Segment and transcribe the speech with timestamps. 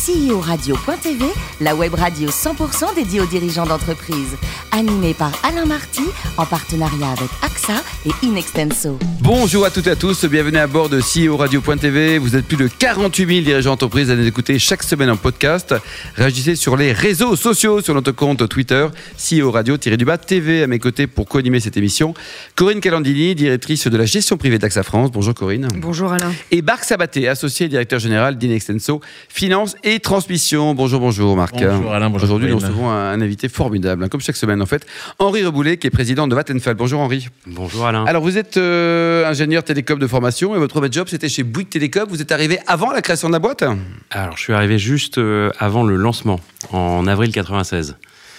[0.00, 1.26] CEO-radio.tv,
[1.60, 4.34] la web radio 100% dédiée aux dirigeants d'entreprise.
[4.72, 6.04] Animée par Alain Marty,
[6.38, 8.98] en partenariat avec AXA et Inextenso.
[9.20, 12.16] Bonjour à toutes et à tous, bienvenue à bord de CEO Radio.tv.
[12.16, 15.74] Vous êtes plus de 48 000 dirigeants d'entreprise à nous écouter chaque semaine en podcast.
[16.14, 18.86] Réagissez sur les réseaux sociaux, sur notre compte Twitter,
[19.18, 20.62] CEO Radio-du-bas TV.
[20.62, 22.14] À mes côtés pour co-animer cette émission,
[22.54, 25.10] Corinne Calandini, directrice de la gestion privée d'AXA France.
[25.12, 25.68] Bonjour Corinne.
[25.76, 26.32] Bonjour Alain.
[26.50, 30.74] Et Marc Sabaté, associé directeur général d'Inextenso Finance et Transmission.
[30.74, 31.54] Bonjour, bonjour Marc.
[31.54, 32.24] Bonjour Alain, bonjour.
[32.24, 34.86] Aujourd'hui, nous recevons un, un invité formidable, hein, comme chaque semaine en fait,
[35.18, 36.74] Henri Reboulet, qui est président de Vattenfall.
[36.74, 37.28] Bonjour Henri.
[37.46, 38.04] Bonjour Alain.
[38.04, 41.70] Alors vous êtes euh, ingénieur télécom de formation et votre premier job c'était chez Bouygues
[41.70, 42.06] Télécom.
[42.08, 43.64] Vous êtes arrivé avant la création de la boîte?
[44.10, 46.38] Alors je suis arrivé juste euh, avant le lancement,
[46.72, 47.96] en avril 96.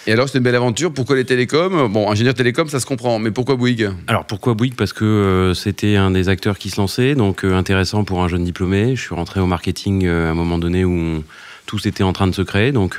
[0.07, 0.91] Et alors, c'est une belle aventure.
[0.91, 1.87] Pourquoi les télécoms?
[1.89, 3.91] Bon, ingénieur télécom, ça se comprend, mais pourquoi Bouygues?
[4.07, 4.75] Alors pourquoi Bouygues?
[4.75, 8.27] Parce que euh, c'était un des acteurs qui se lançait, donc euh, intéressant pour un
[8.27, 8.95] jeune diplômé.
[8.95, 11.23] Je suis rentré au marketing euh, à un moment donné où on-
[11.67, 12.97] tout était en train de se créer, donc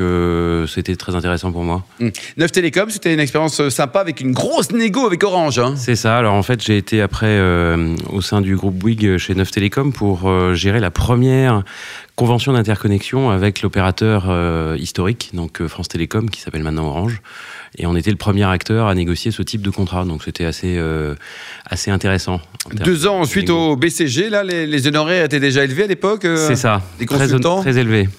[0.66, 1.84] c'était très intéressant pour moi.
[2.00, 2.10] Hum.
[2.38, 5.58] Neuf Télécom, c'était une expérience sympa avec une grosse négo avec Orange.
[5.58, 5.74] hein.
[5.76, 6.16] C'est ça.
[6.16, 7.38] Alors en fait, j'ai été après
[8.10, 11.64] au sein du groupe Bouygues chez Neuf Télécom pour gérer la première
[12.16, 17.20] convention d'interconnexion avec l'opérateur euh, historique, donc euh, France Télécom, qui s'appelle maintenant Orange.
[17.78, 20.76] Et on était le premier acteur à négocier ce type de contrat, donc c'était assez
[20.76, 21.14] euh,
[21.64, 22.38] assez intéressant.
[22.84, 26.26] Deux ans de ensuite au BCG, là, les, les honoraires étaient déjà élevés à l'époque
[26.26, 26.82] euh C'est ça.
[26.98, 28.10] des très, consultants très élevé.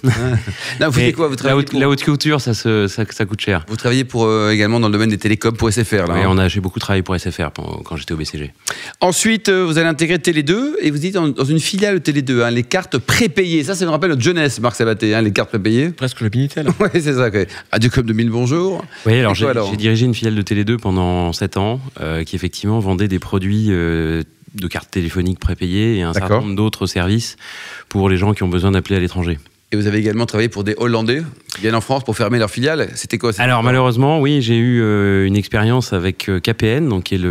[0.81, 3.41] Non, vous quoi vous la, haute, pour, la haute culture, ça, se, ça, ça coûte
[3.41, 3.63] cher.
[3.67, 6.07] vous travaillez pour, également dans le domaine des télécoms pour SFR.
[6.07, 6.27] Là, Ouais, hein.
[6.31, 8.51] on a, j'ai beaucoup travaillé pour SFR pour- quand j'étais au BCG.
[9.01, 12.49] Ensuite, vous allez intégrer Télé2 et vous êtes dans, dans une filiale de Télé2, hein,
[12.49, 13.63] les cartes prépayées.
[13.63, 15.89] Ça, me rappelle notre jeunesse, Marc Sabaté, hein, les cartes prépayées.
[15.89, 16.67] Presque le Minitel.
[16.79, 17.31] Oui, c'est ça.
[17.31, 17.41] quoi.
[17.71, 18.83] Adieu comme 2000, bonjour.
[19.05, 23.07] Oui, alors j'ai dirigé une filiale de Télé2 pendant 7 ans euh, qui effectivement vendait
[23.07, 24.23] des produits euh,
[24.55, 27.37] de cartes téléphoniques prépayées et un certain nombre d'autres services
[27.89, 29.39] pour les gens qui ont besoin d'appeler à l'étranger.
[29.71, 31.23] Et vous avez également travaillé pour des Hollandais
[31.55, 32.89] qui viennent en France pour fermer leur filiale.
[32.93, 37.21] C'était quoi Alors malheureusement, oui, j'ai eu euh, une expérience avec KPN, donc qui est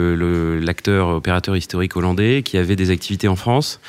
[0.60, 3.80] l'acteur opérateur historique hollandais, qui avait des activités en France.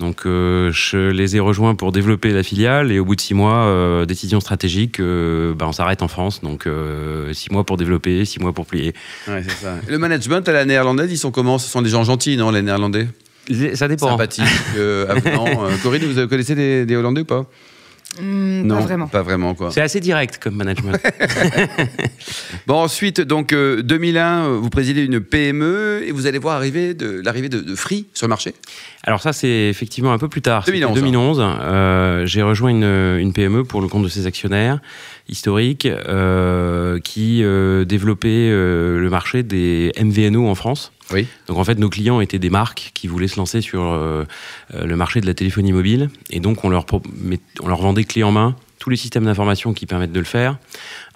[0.00, 3.34] Donc euh, je les ai rejoints pour développer la filiale et au bout de six
[3.34, 6.40] mois, euh, décision stratégique, euh, bah, on s'arrête en France.
[6.40, 8.94] Donc euh, six mois pour développer, six mois pour plier.
[9.26, 9.76] Ouais, c'est ça.
[9.88, 11.58] Et Le management à la néerlandaise, ils sont comment?
[11.58, 13.08] Ce sont des gens gentils, non, les néerlandais?
[13.74, 14.10] Ça dépend.
[14.10, 14.44] Sympathiques,
[15.08, 15.68] avenants.
[15.82, 17.46] Corinne, vous connaissez des, des Hollandais ou pas?
[18.20, 19.06] Hmm, Non, Pas vraiment.
[19.06, 19.70] Pas vraiment, quoi.
[19.70, 20.98] C'est assez direct comme management.
[22.66, 26.92] Bon, ensuite, donc, euh, 2001, euh, vous présidez une PME et vous allez voir arriver
[26.94, 28.54] de, l'arrivée de, de Free sur le marché.
[29.04, 30.64] Alors ça, c'est effectivement un peu plus tard.
[30.66, 31.38] C'était 2011, 2011.
[31.62, 34.80] euh, j'ai rejoint une, une PME pour le compte de ses actionnaires
[35.28, 40.92] historiques euh, qui euh, développait euh, le marché des MVNO en France.
[41.12, 41.26] Oui.
[41.46, 44.24] Donc en fait, nos clients étaient des marques qui voulaient se lancer sur euh,
[44.74, 46.10] euh, le marché de la téléphonie mobile.
[46.30, 46.86] Et donc on leur,
[47.62, 50.56] vendait clé en main tous les systèmes d'information qui permettent de le faire,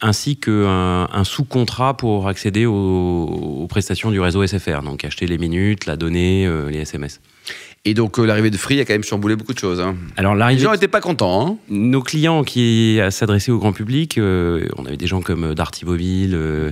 [0.01, 4.83] ainsi qu'un un sous-contrat pour accéder aux, aux prestations du réseau SFR.
[4.83, 7.21] Donc acheter les minutes, la donnée, euh, les SMS.
[7.85, 9.81] Et donc, euh, l'arrivée de Free a quand même chamboulé beaucoup de choses.
[9.81, 9.97] hein.
[10.17, 11.49] Alors Les gens n'étaient pas contents.
[11.49, 11.57] hein.
[11.69, 16.35] nos clients qui s'adressaient au grand public, euh, on avait des gens comme Darty Mobile,
[16.37, 16.71] euh,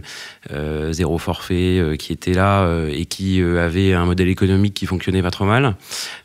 [0.52, 4.74] euh, Zéro Forfait, euh, qui étaient là euh, et qui euh, avaient un modèle économique
[4.74, 5.74] qui fonctionnait pas trop mal,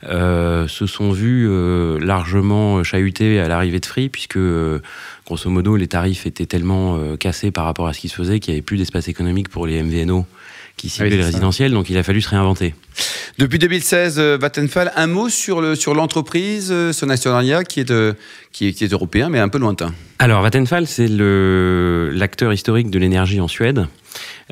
[0.04, 4.84] euh, se sont vus euh, largement chahutés à l'arrivée de Free, puisque euh,
[5.26, 8.40] grosso modo les tarifs étaient tellement euh, cassés par rapport à ce qui se faisait
[8.40, 10.26] qu'il n'y avait plus d'espace économique pour les MVNO
[10.78, 11.28] qui ciblaient c'est les ça.
[11.28, 12.76] résidentiels, donc il a fallu se réinventer.
[13.38, 17.94] Depuis 2016, euh, Vattenfall, un mot sur, le, sur l'entreprise, euh, son actionnariat qui est,
[18.52, 19.94] qui, est, qui est européen, mais un peu lointain.
[20.20, 23.88] Alors, Vattenfall, c'est l'acteur historique de l'énergie en Suède,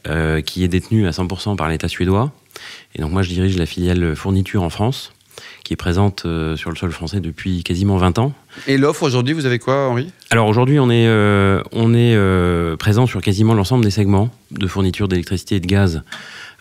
[0.08, 2.34] euh, qui est détenu à 100% par l'État suédois.
[2.96, 5.14] Et donc, moi, je dirige la filiale fourniture en France,
[5.64, 8.34] qui est présente euh, sur le sol français depuis quasiment 20 ans.
[8.68, 10.12] Et l'offre aujourd'hui, vous avez quoi, Henri?
[10.30, 14.68] Alors aujourd'hui, on est, euh, on est euh, présent sur quasiment l'ensemble des segments de
[14.68, 16.04] fourniture d'électricité et de gaz.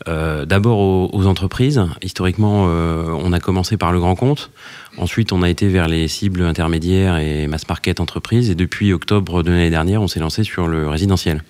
[0.09, 1.81] Euh, D'abord aux, aux entreprises.
[2.03, 4.51] Historiquement, on a commencé par le grand compte.
[4.97, 8.51] Ensuite, on a été vers les cibles intermédiaires et mass market entreprises.
[8.51, 11.43] Et depuis octobre de l'année dernière, on s'est lancé sur le résidentiel.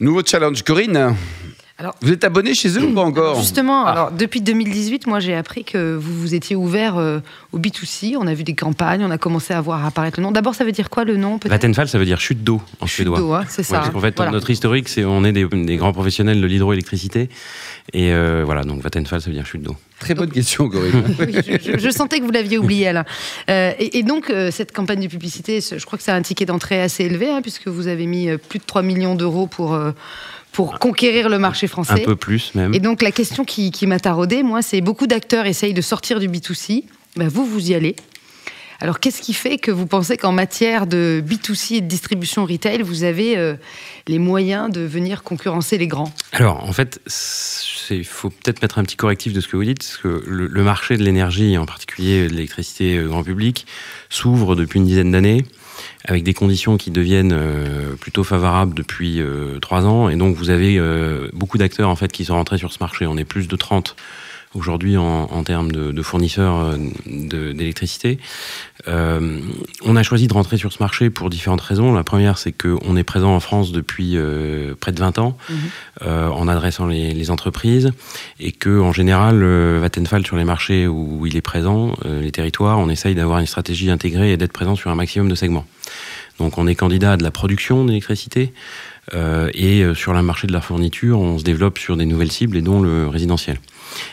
[0.00, 0.62] Nouveau challenge.
[0.64, 1.16] Corinne,
[1.76, 3.90] Alors- vous êtes abonné chez eux ou pas encore Justement, Ah.
[3.90, 7.18] alors, depuis 2018, moi j'ai appris que vous vous étiez ouvert euh,
[7.52, 8.14] au B2C.
[8.16, 10.30] On a vu des campagnes, on a commencé à voir apparaître le nom.
[10.30, 12.94] D'abord, ça veut dire quoi le nom Vattenfall, ça veut dire chute d'eau en Chute
[12.98, 13.18] suédois.
[13.18, 13.78] d'eau, hein, c'est Ouais, ça.
[13.78, 14.30] parce qu'en fait, Voilà.
[14.30, 17.28] notre historique, c'est on est des, des grands professionnels de l'hydroélectricité.
[17.92, 19.74] Et euh, voilà, donc Vattenfall, ça veut dire chute d'eau.
[19.98, 21.02] Très bonne question, Corinne.
[21.18, 23.04] Oui, je, je- je sentais que vous l'aviez oublié, Alain.
[23.50, 26.46] Euh, et, et donc, euh, cette campagne de publicité, je crois que c'est un ticket
[26.46, 29.90] d'entrée assez élevé, hein, puisque vous avez mis plus de 3 millions d'euros pour, euh,
[30.54, 32.02] pour conquérir le marché Un français.
[32.02, 32.72] peu plus même.
[32.72, 36.20] Et donc, la question qui, qui m'a taraudée, moi, c'est beaucoup d'acteurs essayent de sortir
[36.20, 36.84] du B2C.
[37.16, 37.96] Ben, vous, vous y allez.
[38.84, 42.82] Alors, qu'est-ce qui fait que vous pensez qu'en matière de B2C et de distribution retail,
[42.82, 43.54] vous avez euh,
[44.08, 46.12] les moyens de venir concurrencer les grands?
[46.32, 47.00] Alors, en fait,
[47.88, 50.62] il faut peut-être mettre un petit correctif de ce que vous dites, parce que le,
[50.62, 53.66] marché de l'énergie, en particulier de l'électricité grand public,
[54.10, 55.46] s'ouvre depuis une dizaine d'années
[56.04, 60.10] avec des conditions qui deviennent euh, plutôt favorables depuis euh, trois ans.
[60.10, 63.06] Et donc, vous avez euh, beaucoup d'acteurs en fait qui sont rentrés sur ce marché.
[63.06, 63.96] On est plus de 30
[64.54, 68.18] aujourd'hui en, en, termes de, de fournisseurs d'électricité.
[68.88, 69.40] Euh,
[69.84, 71.92] on a choisi de rentrer sur ce marché pour différentes raisons.
[71.94, 75.54] La première, c'est qu'on est présent en France depuis euh, près de 20 ans mmh.
[76.02, 77.92] euh, en adressant les, les, entreprises
[78.38, 79.42] et que en général,
[79.78, 83.90] Vattenfall sur les marchés où il est présent, les territoires, on essaye d'avoir une stratégie
[83.90, 85.64] intégrée et d'être présent sur un maximum de segments.
[86.38, 88.52] Donc on est candidat à de la production d'électricité
[89.14, 92.56] euh, et sur le marché de la fourniture, on se développe sur des nouvelles cibles
[92.56, 93.58] et dont le résidentiel.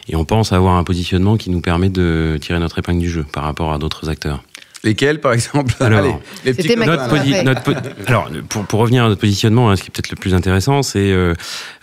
[0.08, 3.26] Et on pense avoir un positionnement qui nous permet de tirer notre épingle du jeu
[3.32, 4.44] par rapport à d'autres acteurs.
[4.84, 9.22] Lesquels, par exemple Alors, Allez, les petits notre, notre Alors, pour, pour, revenir à notre
[9.22, 11.36] positionnement, hein, ce qui est peut-être le plus intéressant, c'est euh,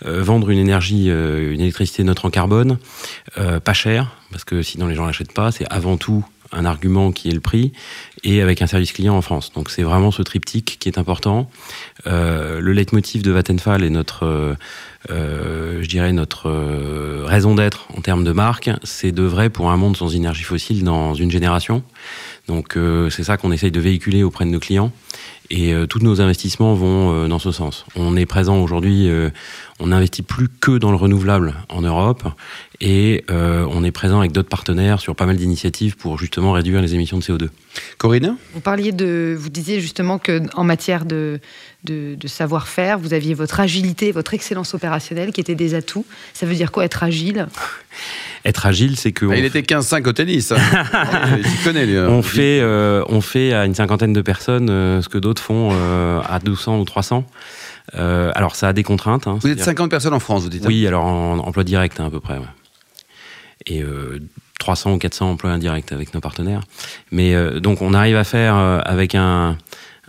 [0.05, 2.77] euh, vendre une énergie, euh, une électricité neutre en carbone,
[3.37, 5.51] euh, pas cher, parce que sinon les gens l'achètent pas.
[5.53, 7.71] C'est avant tout un argument qui est le prix
[8.23, 9.51] et avec un service client en France.
[9.53, 11.49] Donc c'est vraiment ce triptyque qui est important.
[12.07, 14.55] Euh, le leitmotiv de Vattenfall et notre, euh,
[15.09, 19.71] euh, je dirais notre euh, raison d'être en termes de marque, c'est de vrai pour
[19.71, 21.83] un monde sans énergie fossile dans une génération.
[22.47, 24.91] Donc euh, c'est ça qu'on essaye de véhiculer auprès de nos clients.
[25.51, 27.85] Et euh, tous nos investissements vont euh, dans ce sens.
[27.95, 29.29] On est présent aujourd'hui, euh,
[29.79, 32.23] on n'investit plus que dans le renouvelable en Europe
[32.81, 36.81] et euh, on est présent avec d'autres partenaires sur pas mal d'initiatives pour justement réduire
[36.81, 37.49] les émissions de CO2.
[37.97, 41.39] Corinne Vous parliez de, vous disiez justement que en matière de,
[41.83, 46.05] de, de savoir-faire, vous aviez votre agilité, votre excellence opérationnelle qui étaient des atouts.
[46.33, 47.47] Ça veut dire quoi être agile?
[48.45, 49.25] Être agile, c'est que.
[49.29, 50.53] Ah, il était 15-5 au tennis.
[51.63, 51.97] Connais, lui.
[51.97, 55.69] On fait, euh, on fait à une cinquantaine de personnes euh, ce que d'autres font
[55.71, 57.25] euh, à 200 ou 300.
[57.95, 59.27] Euh, alors, ça a des contraintes.
[59.27, 62.07] Hein, vous êtes 50 personnes en France, vous dites Oui, alors en emploi direct, hein,
[62.07, 62.37] à peu près.
[62.37, 62.45] Ouais.
[63.65, 63.83] Et
[64.59, 66.61] 300 ou 400 emplois indirects avec nos partenaires.
[67.11, 69.57] Mais donc, on arrive à faire avec un.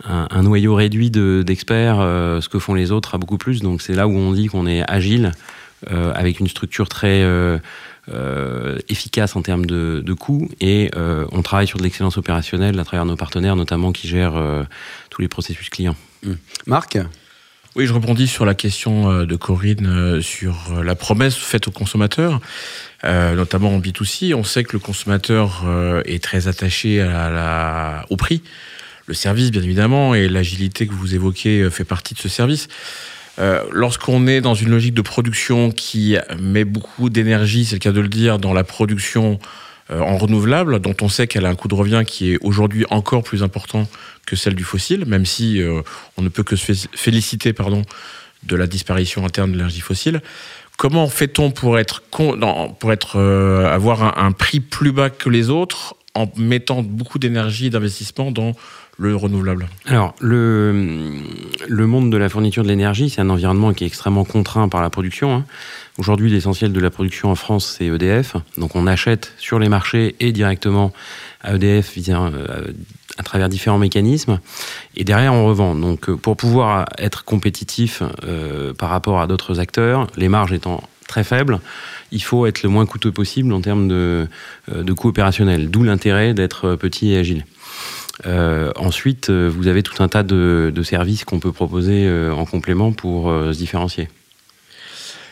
[0.03, 3.61] Un, un, noyau réduit d'experts, de, ce que font les autres à beaucoup plus.
[3.61, 5.31] Donc c'est là où on dit qu'on est agile,
[5.87, 7.21] avec une structure très
[8.09, 12.79] euh, efficace en termes de, de coûts et euh, on travaille sur de l'excellence opérationnelle
[12.79, 14.63] à travers nos partenaires, notamment qui gèrent euh,
[15.11, 15.95] tous les processus clients.
[16.23, 16.33] Mmh.
[16.65, 16.97] Marc
[17.77, 22.41] oui, je rebondis sur la question de Corinne sur la promesse faite aux consommateurs,
[23.05, 24.35] euh, notamment en B2C.
[24.35, 28.43] On sait que le consommateur euh, est très attaché à la, au prix,
[29.05, 32.67] le service bien évidemment, et l'agilité que vous évoquez fait partie de ce service.
[33.39, 37.93] Euh, lorsqu'on est dans une logique de production qui met beaucoup d'énergie, c'est le cas
[37.93, 39.45] de le dire, dans la production euh,
[39.99, 43.23] en renouvelable, dont on sait qu'elle a un coût de revient qui est aujourd'hui encore
[43.23, 43.87] plus important
[44.25, 45.81] que celle du fossile, même si euh,
[46.17, 47.81] on ne peut que se féliciter pardon,
[48.43, 50.21] de la disparition interne de l'énergie fossile.
[50.77, 52.01] Comment fait-on pour être,
[52.79, 57.19] pour être euh, avoir un, un prix plus bas que les autres en mettant beaucoup
[57.19, 58.53] d'énergie et d'investissement dans
[59.01, 61.11] le renouvelable Alors, le,
[61.67, 64.83] le monde de la fourniture de l'énergie, c'est un environnement qui est extrêmement contraint par
[64.83, 65.33] la production.
[65.33, 65.45] Hein.
[65.97, 68.35] Aujourd'hui, l'essentiel de la production en France, c'est EDF.
[68.57, 70.93] Donc, on achète sur les marchés et directement
[71.41, 72.67] à EDF euh,
[73.17, 74.39] à travers différents mécanismes.
[74.95, 75.73] Et derrière, on revend.
[75.73, 80.83] Donc, euh, pour pouvoir être compétitif euh, par rapport à d'autres acteurs, les marges étant
[81.07, 81.59] très faibles,
[82.11, 84.27] il faut être le moins coûteux possible en termes de,
[84.71, 85.71] de coûts opérationnels.
[85.71, 87.45] D'où l'intérêt d'être petit et agile.
[88.25, 92.31] Euh, ensuite, euh, vous avez tout un tas de, de services qu'on peut proposer euh,
[92.31, 94.07] en complément pour se différencier.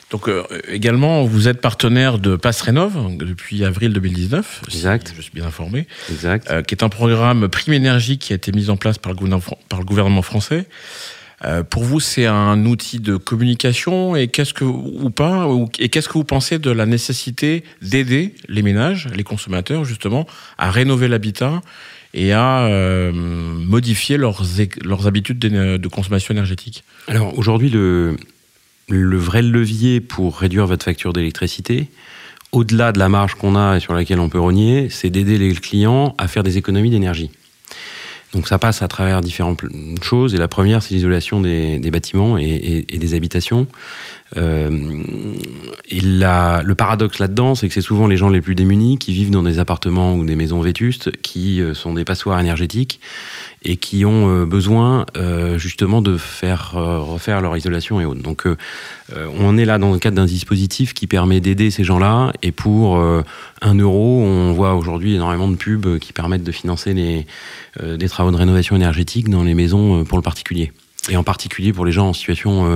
[0.10, 4.63] Donc euh, également, vous êtes partenaire de Passe Rénov depuis avril 2019.
[4.67, 5.10] Exact.
[5.10, 5.88] Si je suis bien informé.
[6.10, 6.50] Exact.
[6.50, 9.17] Euh, qui est un programme Prime Énergie qui a été mis en place par le
[9.17, 10.65] gouvernement, par le gouvernement français.
[11.46, 15.89] Euh, pour vous, c'est un outil de communication et qu'est-ce que ou pas ou, et
[15.89, 20.25] qu'est-ce que vous pensez de la nécessité d'aider les ménages, les consommateurs justement,
[20.58, 21.62] à rénover l'habitat
[22.13, 24.43] et à euh, modifier leurs,
[24.83, 28.17] leurs habitudes de, consommation énergétique Alors aujourd'hui, le,
[28.89, 31.87] vrai levier pour réduire votre facture d'électricité,
[32.51, 35.53] au-delà de la marge qu'on a et sur laquelle on peut rogner, c'est d'aider les
[35.53, 37.29] clients à faire des économies d'énergie.
[38.33, 39.63] Donc ça passe à travers différentes
[40.01, 40.35] choses.
[40.35, 43.67] Et la première, c'est l'isolation des, bâtiments et, des habitations.
[44.36, 49.13] Et la, le paradoxe là-dedans, c'est que c'est souvent les gens les plus démunis qui
[49.13, 53.00] vivent dans des appartements ou des maisons vétustes, qui sont des passoires énergétiques
[53.63, 58.21] et qui ont euh, besoin euh, justement de faire euh, refaire leur isolation et autres.
[58.21, 58.48] Donc
[59.39, 62.98] on est là dans le cadre d'un dispositif qui permet d'aider ces gens-là et pour
[63.00, 67.25] un euro, on voit aujourd'hui énormément de pubs qui permettent de financer les,
[67.98, 70.71] des travaux de rénovation énergétique dans les maisons pour le particulier.
[71.09, 72.69] Et en particulier pour les gens en situation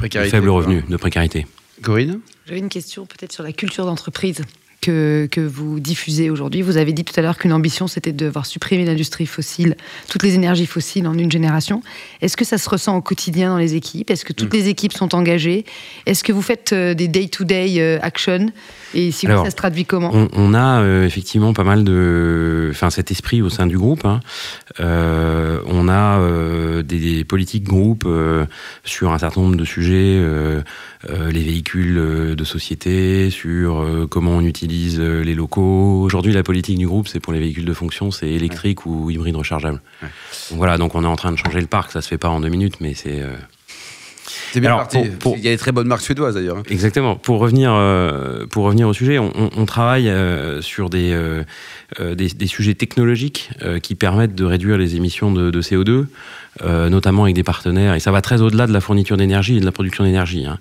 [0.00, 1.46] de faible revenu, de précarité.
[1.82, 2.20] Corinne?
[2.46, 4.42] J'avais une question peut-être sur la culture d'entreprise
[4.86, 6.62] que, vous diffusez aujourd'hui.
[6.62, 9.76] Vous avez dit tout à l'heure qu'une ambition, c'était de voir supprimer l'industrie fossile,
[10.08, 11.82] toutes les énergies fossiles en une génération.
[12.20, 14.10] Est-ce que ça se ressent au quotidien dans les équipes?
[14.10, 14.56] Est-ce que toutes mm.
[14.56, 15.64] les équipes sont engagées?
[16.06, 18.46] Est-ce que vous faites euh, des day-to-day euh, action?
[18.94, 20.10] Et si ça se traduit comment?
[20.32, 22.68] on, a euh, effectivement pas mal de...
[22.70, 24.04] Enfin, cet esprit au sein du groupe.
[24.04, 24.20] Hein.
[24.78, 28.08] on a des, politiques groupes
[28.84, 30.22] sur un certain nombre de sujets,
[31.08, 36.02] les véhicules de société, sur comment on utilise euh, les locaux.
[36.02, 39.36] Aujourd'hui, la politique du groupe, c'est pour les véhicules de fonction, c'est électrique ou hybride
[39.36, 39.80] rechargeable.
[40.50, 41.92] Donc voilà, donc on est en train de changer le parc.
[41.92, 43.22] Ça se fait pas en deux minutes, mais c'est.
[44.56, 45.36] Euh, c'est bien parti.
[45.36, 46.62] Il y a des très bonnes marques suédoises d'ailleurs.
[46.70, 47.16] Exactement.
[47.16, 50.12] Pour revenir, euh, pour revenir au sujet, on, travaille
[50.60, 51.16] sur des,
[51.98, 53.50] des, sujets technologiques
[53.82, 56.06] qui permettent de réduire les émissions de, de CO2.
[56.64, 59.60] Euh, notamment avec des partenaires, et ça va très au-delà de la fourniture d'énergie et
[59.60, 60.46] de la production d'énergie.
[60.46, 60.58] Hein.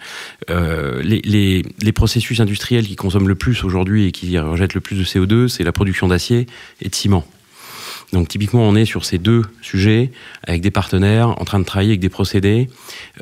[0.49, 4.81] Euh, les, les, les, processus industriels qui consomment le plus aujourd'hui et qui rejettent le
[4.81, 6.47] plus de CO2, c'est la production d'acier
[6.81, 7.25] et de ciment.
[8.15, 10.09] Donc typiquement, on est sur ces deux sujets
[10.47, 12.69] avec des partenaires en train de travailler avec des procédés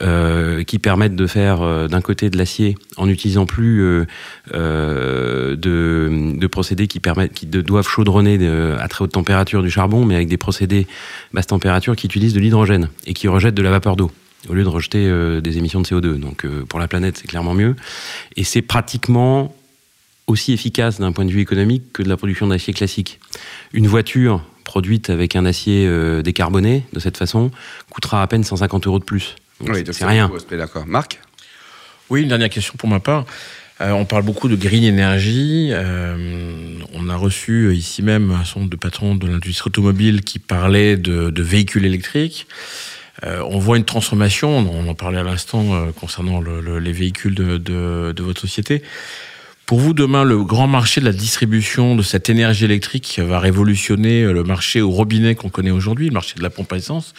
[0.03, 4.05] euh, qui permettent de faire euh, d'un côté de l'acier en n'utilisant plus
[4.53, 8.37] euh, de, procédés qui permettent, qui doivent chaudronner
[8.79, 10.85] à très haute température du charbon, mais avec des procédés
[11.33, 14.11] basse température qui utilisent de l'hydrogène et qui rejettent de la vapeur d'eau
[14.47, 15.09] au lieu de rejeter
[15.41, 16.19] des émissions de CO2.
[16.19, 17.75] Donc pour la planète, c'est clairement mieux.
[18.35, 19.55] Et c'est pratiquement
[20.27, 23.19] aussi efficace d'un point de vue économique que de la production d'acier classique.
[23.73, 27.51] Une voiture produite avec un acier euh, décarboné de cette façon
[27.89, 29.35] coûtera à peine 150 euros de plus.
[29.61, 30.31] oui, c'est rien.
[30.51, 30.85] D'accord.
[30.87, 31.19] Marc
[32.09, 33.25] Oui, une dernière question pour ma part.
[33.81, 35.69] Euh, on parle beaucoup de green energy.
[35.71, 40.95] Euh, on a reçu ici même un certain de patrons de l'industrie automobile qui parlait
[40.95, 42.47] de, véhicules électriques.
[43.23, 48.41] on voit une transformation, on en parlait à l'instant concernant les véhicules de, de, votre
[48.41, 48.83] société.
[49.65, 54.23] Pour vous, demain, le grand marché de la distribution de cette énergie électrique va révolutionner
[54.23, 57.13] le marché au robinet qu'on connaît aujourd'hui, le marché de la pompe à essence.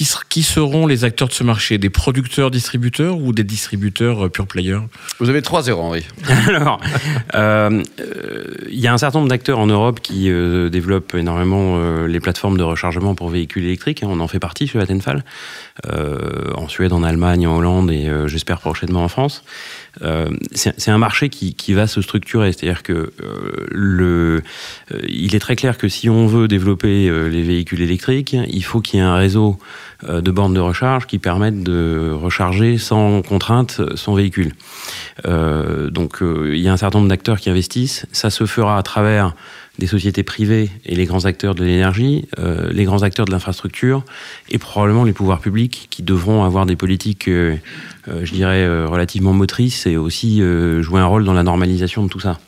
[0.00, 1.76] Qui, qui, seront les acteurs de ce marché?
[1.76, 4.80] Des producteurs, distributeurs ou des distributeurs euh, pure players
[5.18, 6.06] Vous avez 3-0, Henri.
[6.48, 6.80] Alors,
[7.34, 10.30] euh, euh, il y a un certain nombre d'acteurs en Europe qui
[10.70, 14.02] développent énormément les plateformes de rechargement pour véhicules électriques.
[14.02, 14.08] Hein.
[14.10, 15.22] On en fait partie chez Vattenfall.
[15.84, 19.44] en Suède, en Allemagne, en Hollande et j'espère prochainement en France.
[20.02, 22.52] Euh, c'est un marché qui, qui, va se structurer.
[22.52, 24.42] C'est-à-dire que euh, le,
[24.92, 28.80] euh, il est très clair que si on veut développer les véhicules électriques, il faut
[28.80, 29.58] qu'il y ait un réseau
[30.08, 34.52] de bornes de recharge qui permettent de recharger sans contrainte son véhicule.
[35.24, 38.06] donc il y a un certain nombre d'acteurs qui investissent.
[38.12, 39.34] Ça se fera à travers
[39.80, 44.04] des sociétés privées et les grands acteurs de l'énergie, euh, les grands acteurs de l'infrastructure
[44.48, 47.56] et probablement les pouvoirs publics qui devront avoir des politiques, euh,
[48.08, 50.42] euh, je dirais, relativement motrices et aussi
[50.80, 52.38] jouer un rôle dans la normalisation de tout ça.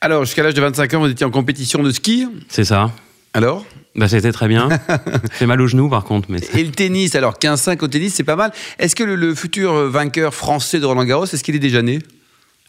[0.00, 2.26] Alors, jusqu'à l'âge de 25 ans, vous étiez en compétition de ski?
[2.48, 2.90] C'est ça.
[3.34, 3.66] Alors?
[3.96, 4.68] Bah, C'était très bien.
[5.32, 6.28] fait mal aux genoux par contre.
[6.30, 8.52] Mais et le tennis, alors 15-5 au tennis, c'est pas mal.
[8.78, 11.98] Est-ce que le, le, futur vainqueur français de Roland Garros, est-ce qu'il est déjà né?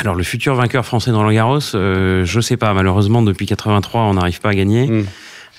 [0.02, 2.74] Alors le futur vainqueur français dans Roland Garros, euh, je sais pas.
[2.74, 4.88] Malheureusement, depuis 83, on n'arrive pas à gagner.
[4.88, 5.06] Hmm.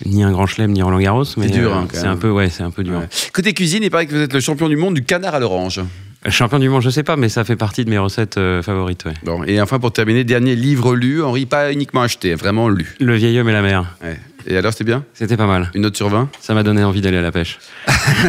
[0.04, 1.25] Ni un grand chelem, ni Roland Garros.
[1.25, 1.73] C'est dur.
[1.73, 3.02] Hein, euh, c'est un peu, ouais, c'est un peu dur.
[3.33, 5.81] Côté cuisine, il paraît que vous êtes le champion du monde du canard à l'orange.
[6.26, 9.04] Euh, champion du monde, je sais pas, mais ça fait partie de mes recettes favorites.
[9.04, 9.14] Ouais.
[9.23, 12.97] Bon, et enfin pour terminer, dernier livre lu, Henri, pas uniquement acheté, vraiment lu.
[12.99, 13.97] Le vieil homme et la mer.
[14.46, 15.70] Et alors, c'était bien C'était pas mal.
[15.75, 17.58] Une note sur 20 Ça m'a donné envie d'aller à la pêche.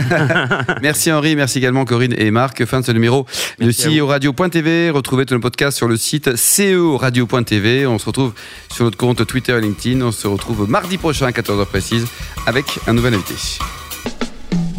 [0.82, 2.66] merci Henri, merci également Corinne et Marc.
[2.66, 3.26] Fin de ce numéro
[3.60, 4.90] de CEO Radio.tv.
[4.90, 7.86] Retrouvez tous nos podcasts sur le site CEO Radio.tv.
[7.88, 8.34] On se retrouve
[8.72, 10.02] sur notre compte Twitter et LinkedIn.
[10.02, 12.06] On se retrouve mardi prochain à 14h précise
[12.46, 13.36] avec un nouvel invité.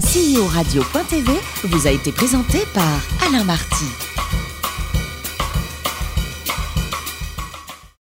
[0.00, 1.32] CEO Radio.tv
[1.64, 4.13] vous a été présenté par Alain Marty.